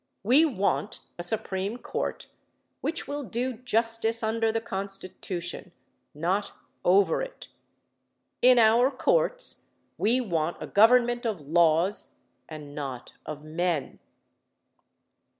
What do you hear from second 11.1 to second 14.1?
of laws and not of men.